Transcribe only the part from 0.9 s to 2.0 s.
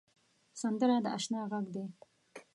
د اشنا غږ دی